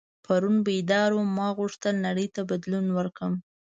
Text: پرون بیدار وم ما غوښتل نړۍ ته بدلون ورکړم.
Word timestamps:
پرون 0.25 0.57
بیدار 0.67 1.09
وم 1.13 1.29
ما 1.37 1.47
غوښتل 1.59 1.95
نړۍ 2.05 2.27
ته 2.35 2.41
بدلون 2.49 2.85
ورکړم. 2.97 3.33